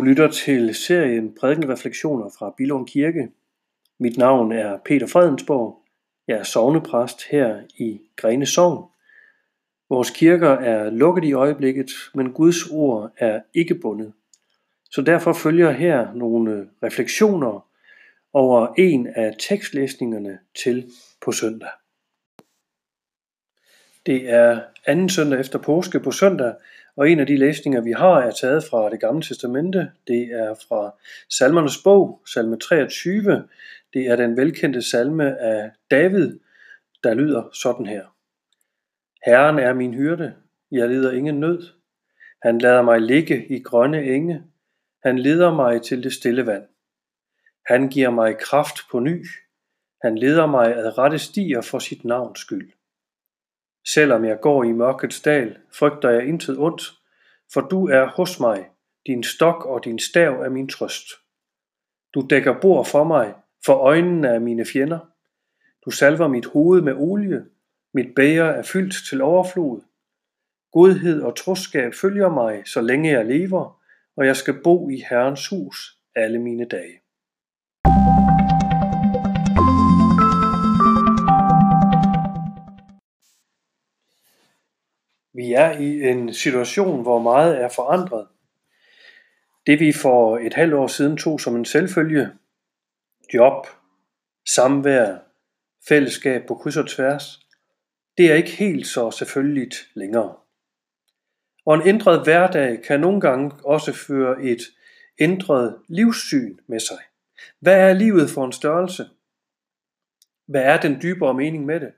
[0.00, 3.28] Du lytter til serien Prædikenreflektioner fra Bilund Kirke.
[3.98, 5.82] Mit navn er Peter Fredensborg.
[6.28, 8.88] Jeg er sovnepræst her i Grene Sogn.
[9.88, 14.12] Vores kirker er lukket i øjeblikket, men Guds ord er ikke bundet.
[14.90, 17.66] Så derfor følger her nogle refleksioner
[18.32, 20.90] over en af tekstlæsningerne til
[21.24, 21.70] på søndag.
[24.06, 26.54] Det er anden søndag efter påske på søndag,
[27.00, 29.90] og en af de læsninger, vi har, er taget fra det gamle testamente.
[30.06, 30.94] Det er fra
[31.30, 33.48] salmernes bog, salme 23.
[33.92, 36.38] Det er den velkendte salme af David,
[37.02, 38.04] der lyder sådan her.
[39.26, 40.34] Herren er min hyrde,
[40.70, 41.66] jeg lider ingen nød.
[42.42, 44.42] Han lader mig ligge i grønne enge.
[45.04, 46.64] Han leder mig til det stille vand.
[47.66, 49.26] Han giver mig kraft på ny.
[50.02, 52.72] Han leder mig ad rette stier for sit navns skyld.
[53.88, 56.82] Selvom jeg går i mørkets dal, frygter jeg intet ondt,
[57.52, 58.68] for du er hos mig,
[59.06, 61.06] din stok og din stav er min trøst.
[62.14, 64.98] Du dækker bord for mig, for øjnene af mine fjender.
[65.84, 67.46] Du salver mit hoved med olie,
[67.94, 69.80] mit bæger er fyldt til overflod.
[70.72, 73.82] Godhed og troskab følger mig, så længe jeg lever,
[74.16, 76.99] og jeg skal bo i Herrens hus alle mine dage.
[85.40, 88.26] Vi er i en situation, hvor meget er forandret.
[89.66, 92.30] Det vi for et halvt år siden tog som en selvfølge,
[93.34, 93.66] job,
[94.48, 95.18] samvær,
[95.88, 97.46] fællesskab på kryds og tværs,
[98.18, 100.36] det er ikke helt så selvfølgeligt længere.
[101.66, 104.62] Og en ændret hverdag kan nogle gange også føre et
[105.20, 106.98] ændret livssyn med sig.
[107.60, 109.08] Hvad er livet for en størrelse?
[110.46, 111.92] Hvad er den dybere mening med det?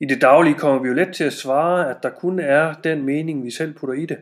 [0.00, 3.02] I det daglige kommer vi jo let til at svare, at der kun er den
[3.02, 4.20] mening, vi selv putter i det.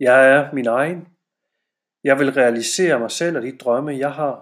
[0.00, 1.08] Jeg er min egen.
[2.04, 4.34] Jeg vil realisere mig selv og de drømme, jeg har.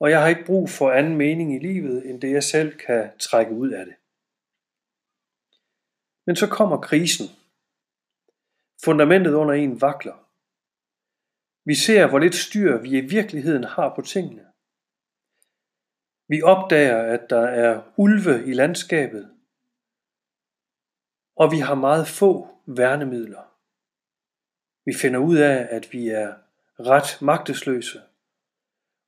[0.00, 3.18] Og jeg har ikke brug for anden mening i livet, end det jeg selv kan
[3.18, 3.96] trække ud af det.
[6.26, 7.26] Men så kommer krisen.
[8.84, 10.18] Fundamentet under en vakler.
[11.68, 14.46] Vi ser, hvor lidt styr vi i virkeligheden har på tingene.
[16.28, 19.35] Vi opdager, at der er ulve i landskabet,
[21.36, 23.52] og vi har meget få værnemidler.
[24.84, 26.34] Vi finder ud af, at vi er
[26.80, 28.02] ret magtesløse.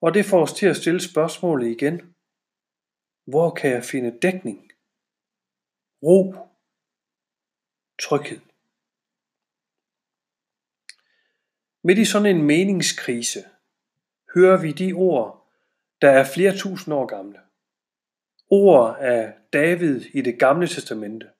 [0.00, 2.15] Og det får os til at stille spørgsmålet igen.
[3.25, 4.72] Hvor kan jeg finde dækning?
[6.03, 6.34] Ro?
[8.03, 8.41] Tryghed?
[11.83, 13.44] Midt i sådan en meningskrise
[14.34, 15.47] hører vi de ord,
[16.03, 17.41] der er flere tusind år gamle.
[18.50, 21.31] Ord af David i det gamle testamente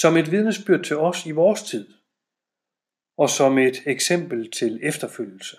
[0.00, 1.88] som et vidnesbyrd til os i vores tid,
[3.16, 5.56] og som et eksempel til efterfølgelse.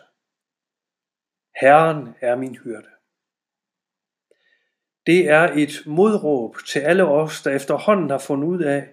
[1.62, 2.90] Herren er min hyrde.
[5.06, 8.90] Det er et modråb til alle os, der efterhånden har fundet ud af,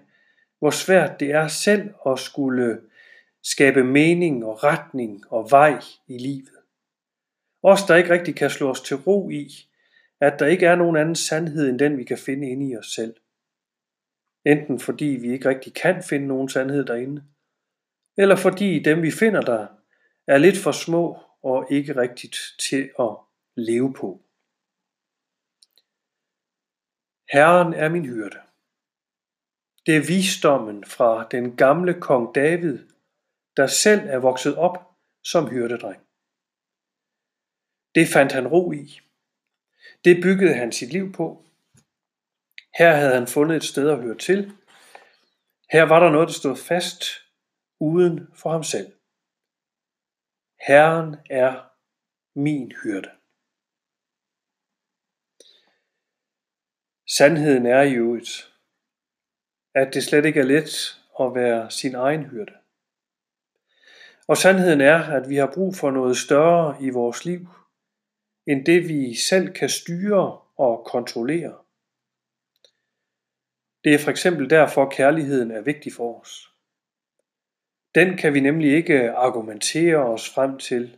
[0.58, 2.80] hvor svært det er selv at skulle
[3.42, 6.56] skabe mening og retning og vej i livet.
[7.62, 9.48] Os, der ikke rigtig kan slå os til ro i,
[10.20, 12.86] at der ikke er nogen anden sandhed end den, vi kan finde inde i os
[12.86, 13.14] selv.
[14.46, 17.24] Enten fordi vi ikke rigtig kan finde nogen sandhed derinde,
[18.18, 19.66] eller fordi dem vi finder der
[20.26, 23.16] er lidt for små og ikke rigtigt til at
[23.56, 24.22] leve på.
[27.32, 28.40] Herren er min hyrde.
[29.86, 32.78] Det er visdommen fra den gamle kong David,
[33.56, 34.76] der selv er vokset op
[35.24, 36.02] som hyrdedreng.
[37.94, 39.00] Det fandt han ro i.
[40.04, 41.44] Det byggede han sit liv på,
[42.78, 44.52] her havde han fundet et sted at høre til.
[45.70, 47.04] Her var der noget, der stod fast
[47.80, 48.92] uden for ham selv.
[50.66, 51.52] Herren er
[52.38, 53.10] min hyrde.
[57.08, 58.52] Sandheden er jo øvrigt,
[59.74, 62.52] at det slet ikke er let at være sin egen hyrde.
[64.28, 67.48] Og sandheden er, at vi har brug for noget større i vores liv,
[68.46, 71.65] end det vi selv kan styre og kontrollere.
[73.86, 76.52] Det er for eksempel derfor, kærligheden er vigtig for os.
[77.94, 80.96] Den kan vi nemlig ikke argumentere os frem til,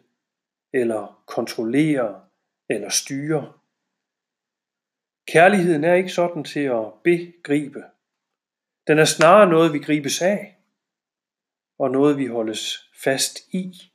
[0.73, 2.25] eller kontrollere,
[2.69, 3.53] eller styre.
[5.27, 7.85] Kærligheden er ikke sådan til at begribe.
[8.87, 10.59] Den er snarere noget, vi gribes af,
[11.79, 13.93] og noget, vi holdes fast i.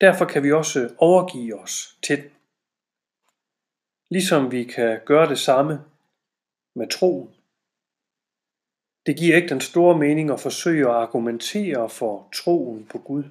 [0.00, 2.30] Derfor kan vi også overgive os til den.
[4.08, 5.91] Ligesom vi kan gøre det samme
[6.74, 7.34] med troen.
[9.06, 13.24] Det giver ikke den store mening at forsøge at argumentere for troen på Gud.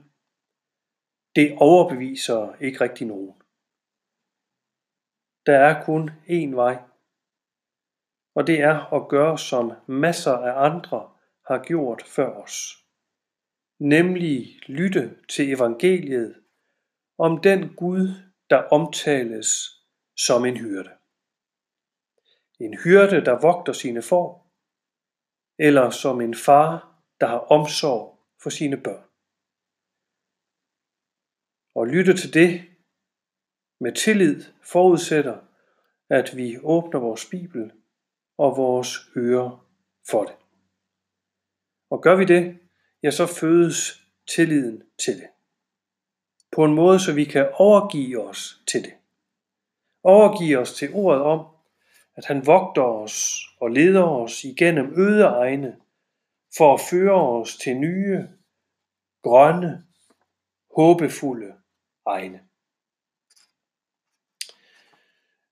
[1.36, 3.36] Det overbeviser ikke rigtig nogen.
[5.46, 6.78] Der er kun én vej,
[8.36, 11.12] og det er at gøre som masser af andre
[11.48, 12.56] har gjort før os.
[13.80, 16.36] Nemlig lytte til evangeliet
[17.18, 18.08] om den Gud,
[18.50, 19.48] der omtales
[20.18, 21.01] som en hyrde.
[22.62, 24.28] En hyrde, der vogter sine får,
[25.60, 26.72] eller som en far,
[27.20, 29.06] der har omsorg for sine børn.
[31.76, 32.62] Og lytte til det
[33.80, 35.38] med tillid forudsætter,
[36.10, 37.72] at vi åbner vores Bibel
[38.38, 39.68] og vores ører
[40.10, 40.36] for det.
[41.90, 42.60] Og gør vi det,
[43.04, 45.30] ja, så fødes tilliden til det.
[46.52, 48.94] På en måde, så vi kan overgive os til det.
[50.04, 51.51] Overgive os til ordet om,
[52.22, 55.78] at han vogter os og leder os igennem øde egne,
[56.58, 58.28] for at føre os til nye,
[59.24, 59.86] grønne,
[60.76, 61.54] håbefulde
[62.06, 62.42] egne.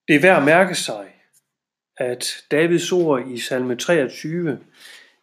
[0.07, 1.13] Det er værd at mærke sig,
[1.97, 4.65] at Davids ord i salme 23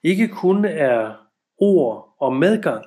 [0.03, 1.27] ikke kun er
[1.59, 2.85] ord om medgang.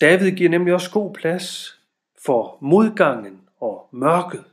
[0.00, 1.78] David giver nemlig også god plads
[2.24, 4.49] for modgangen og mørket.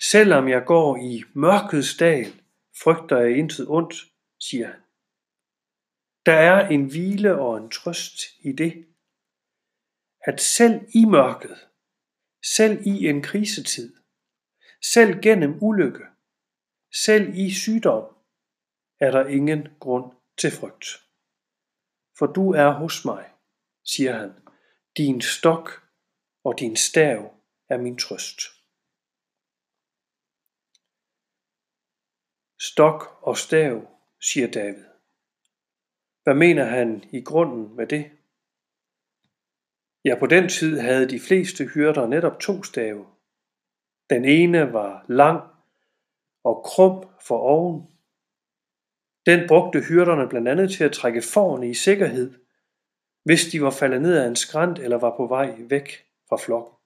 [0.00, 2.42] Selvom jeg går i mørkets dal,
[2.82, 3.94] frygter jeg intet ondt,
[4.40, 4.80] siger han.
[6.26, 8.86] Der er en hvile og en trøst i det,
[10.20, 11.68] at selv i mørket,
[12.44, 13.96] selv i en krisetid,
[14.92, 16.04] selv gennem ulykke,
[16.94, 18.16] selv i sygdom,
[19.00, 20.86] er der ingen grund til frygt.
[22.18, 23.30] For du er hos mig,
[23.84, 24.32] siger han.
[24.96, 25.70] Din stok
[26.44, 27.34] og din stav
[27.68, 28.53] er min trøst.
[32.60, 33.88] Stok og stav,
[34.20, 34.84] siger David.
[36.22, 38.10] Hvad mener han i grunden med det?
[40.04, 43.06] Ja, på den tid havde de fleste hyrder netop to stave.
[44.10, 45.42] Den ene var lang
[46.44, 47.88] og krum for oven.
[49.26, 52.34] Den brugte hyrderne blandt andet til at trække forne i sikkerhed,
[53.24, 56.83] hvis de var faldet ned ad en skrant eller var på vej væk fra flokken.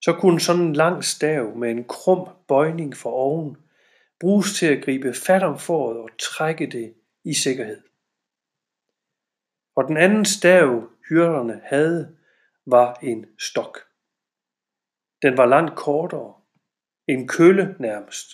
[0.00, 3.56] Så kunne sådan en lang stav med en krum bøjning for oven
[4.20, 6.94] bruges til at gribe fat om foret og trække det
[7.24, 7.82] i sikkerhed.
[9.76, 12.16] Og den anden stav, hyrderne havde,
[12.66, 13.78] var en stok.
[15.22, 16.34] Den var langt kortere,
[17.08, 18.26] en kølle nærmest,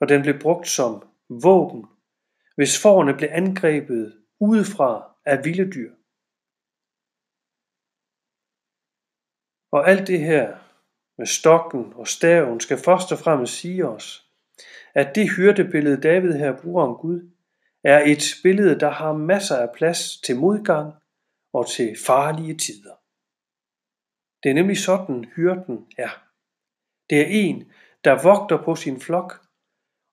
[0.00, 1.08] og den blev brugt som
[1.42, 1.86] våben,
[2.56, 5.92] hvis forerne blev angrebet udefra af vilde dyr.
[9.72, 10.56] Og alt det her
[11.18, 14.28] med stokken og staven skal først og fremmest sige os,
[14.94, 17.30] at det hyrdebillede David her bruger om Gud,
[17.84, 20.94] er et billede, der har masser af plads til modgang
[21.52, 22.94] og til farlige tider.
[24.42, 26.24] Det er nemlig sådan hyrden er.
[27.10, 27.72] Det er en,
[28.04, 29.46] der vogter på sin flok,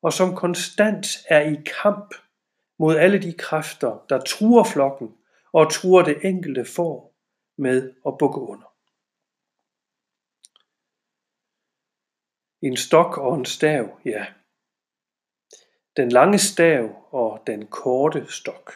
[0.01, 2.15] og som konstant er i kamp
[2.79, 5.15] mod alle de kræfter, der truer flokken
[5.53, 7.13] og truer det enkelte får
[7.57, 8.68] med at bukke under.
[12.61, 14.25] En stok og en stav, ja.
[15.97, 18.73] Den lange stav og den korte stok.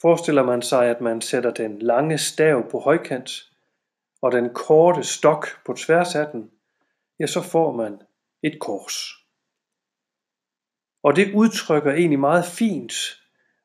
[0.00, 3.30] Forestiller man sig, at man sætter den lange stav på højkant,
[4.22, 6.50] og den korte stok på tværs af den,
[7.20, 8.02] ja, så får man
[8.42, 8.96] et kors.
[11.02, 12.92] Og det udtrykker egentlig meget fint,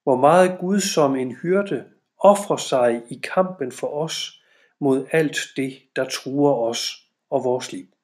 [0.04, 4.44] hvor meget Gud som en hyrde offrer sig i kampen for os
[4.80, 7.97] mod alt det, der truer os og vores liv.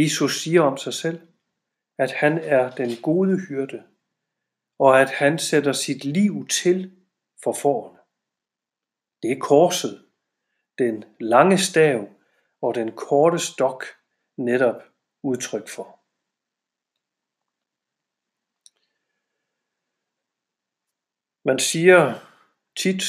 [0.00, 1.28] Jesus siger om sig selv,
[1.98, 3.84] at han er den gode hyrde,
[4.78, 6.96] og at han sætter sit liv til
[7.42, 7.98] for forerne.
[9.22, 10.06] Det er korset,
[10.78, 12.08] den lange stav
[12.62, 13.84] og den korte stok
[14.36, 14.82] netop
[15.22, 15.98] udtryk for.
[21.48, 22.00] Man siger
[22.76, 23.04] tit,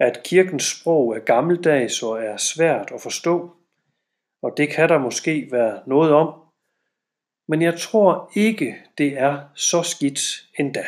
[0.00, 3.59] at kirkens sprog er gammeldags og er svært at forstå,
[4.42, 6.40] og det kan der måske være noget om,
[7.48, 10.20] men jeg tror ikke, det er så skidt
[10.58, 10.84] endda.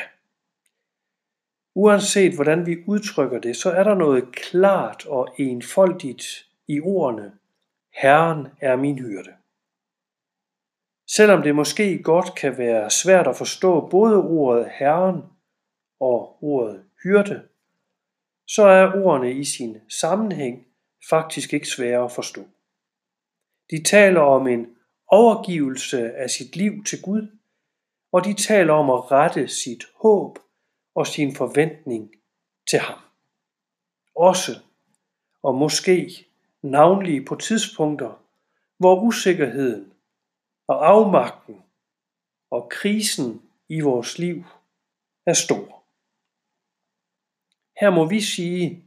[1.74, 6.24] Uanset hvordan vi udtrykker det, så er der noget klart og enfoldigt
[6.68, 7.32] i ordene.
[8.02, 9.32] Herren er min hyrde.
[11.06, 15.22] Selvom det måske godt kan være svært at forstå både ordet Herren
[16.00, 17.42] og ordet hyrde,
[18.46, 20.66] så er ordene i sin sammenhæng
[21.10, 22.40] faktisk ikke svære at forstå.
[23.72, 24.76] De taler om en
[25.06, 27.38] overgivelse af sit liv til Gud,
[28.12, 30.38] og de taler om at rette sit håb
[30.94, 32.14] og sin forventning
[32.70, 32.98] til ham.
[34.16, 34.52] Også
[35.42, 36.26] og måske
[36.62, 38.22] navnlig på tidspunkter,
[38.78, 39.92] hvor usikkerheden
[40.66, 41.62] og afmagten
[42.50, 44.44] og krisen i vores liv
[45.26, 45.84] er stor.
[47.80, 48.84] Her må vi sige,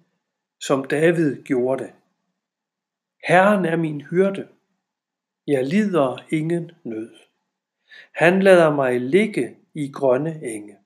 [0.59, 1.93] som David gjorde det.
[3.27, 4.54] Herren er min hyrde.
[5.47, 7.15] Jeg lider ingen nød.
[8.15, 10.77] Han lader mig ligge i grønne enge.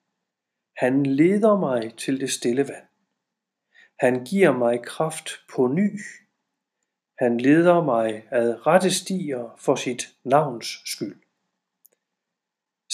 [0.77, 2.85] Han leder mig til det stille vand.
[3.99, 5.99] Han giver mig kraft på ny.
[7.19, 11.21] Han leder mig ad rette stier for sit navns skyld.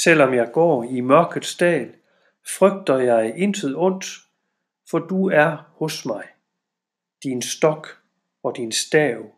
[0.03, 1.95] Selvom jeg går i mørkets dal,
[2.57, 4.05] frygter jeg intet ondt,
[4.89, 6.27] for du er hos mig.
[7.23, 7.87] Din stok
[8.43, 9.35] og din stav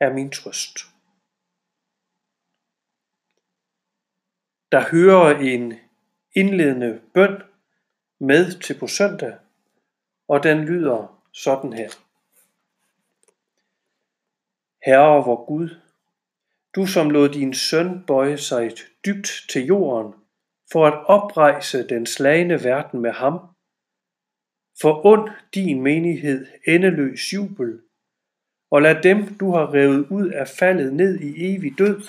[0.00, 0.91] er min trøst.
[4.72, 5.74] Der hører en
[6.34, 7.42] indledende bøn
[8.20, 9.36] med til på søndag,
[10.28, 11.90] og den lyder sådan her.
[14.86, 15.68] Herre vor Gud,
[16.76, 18.72] du som lod din søn bøje sig
[19.06, 20.14] dybt til jorden,
[20.72, 23.38] for at oprejse den slagende verden med ham,
[24.80, 27.80] forund din menighed endeløs jubel,
[28.70, 32.02] og lad dem, du har revet ud af faldet ned i evig død,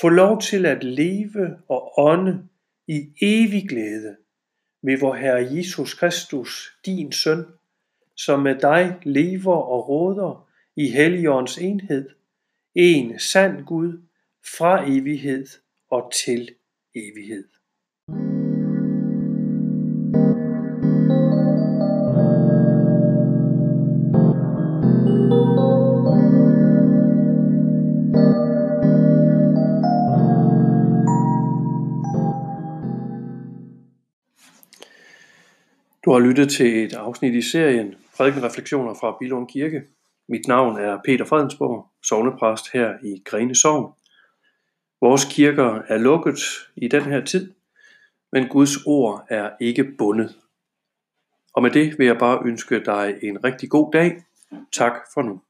[0.00, 2.48] få lov til at leve og ånde
[2.86, 4.16] i evig glæde
[4.82, 7.44] ved vor Herre Jesus Kristus, din søn,
[8.16, 12.08] som med dig lever og råder i Helligåndens enhed,
[12.74, 14.02] en sand Gud
[14.56, 15.46] fra evighed
[15.90, 16.54] og til
[16.94, 17.48] evighed.
[36.04, 39.82] Du har lyttet til et afsnit i serien Prædikenreflektioner fra Bilund Kirke.
[40.28, 43.92] Mit navn er Peter Fredensborg, sovnepræst her i Grene Sogn.
[45.00, 46.38] Vores kirker er lukket
[46.76, 47.54] i den her tid,
[48.32, 50.36] men Guds ord er ikke bundet.
[51.54, 54.22] Og med det vil jeg bare ønske dig en rigtig god dag.
[54.72, 55.40] Tak for nu.